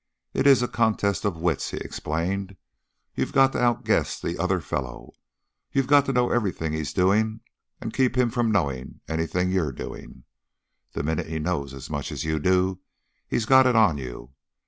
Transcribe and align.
'It 0.33 0.47
is 0.47 0.63
a 0.63 0.67
contest 0.67 1.25
of 1.25 1.37
wits,' 1.37 1.69
he 1.69 1.77
explained. 1.77 2.57
'You've 3.13 3.33
got 3.33 3.51
to 3.53 3.61
outguess 3.61 4.19
the 4.19 4.35
other 4.39 4.59
fellow. 4.59 5.11
You've 5.71 5.85
got 5.85 6.07
to 6.07 6.11
know 6.11 6.31
everything 6.31 6.73
he's 6.73 6.91
doing 6.91 7.41
and 7.79 7.93
keep 7.93 8.17
him 8.17 8.31
from 8.31 8.51
knowing 8.51 9.01
anything 9.07 9.51
you're 9.51 9.71
doing. 9.71 10.23
The 10.93 11.03
minute 11.03 11.27
he 11.27 11.37
knows 11.37 11.71
as 11.75 11.87
much 11.87 12.11
as 12.11 12.23
you 12.23 12.39
do, 12.39 12.79
he's 13.27 13.45
got 13.45 13.67
it 13.67 13.75
on 13.75 13.99
you.' 13.99 14.31